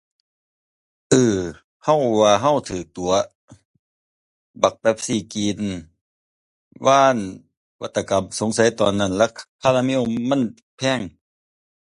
[1.11, 1.37] อืม
[1.81, 2.73] เราว่า เราโดน
[4.59, 5.59] หลอกแหง ไอ้เป็ปซี่กรีน
[6.85, 7.17] ว่าน
[7.81, 9.11] วัตกรรม สงสัยตอนนั้น
[9.61, 10.41] คาราเมลมัน
[10.77, 11.01] แพง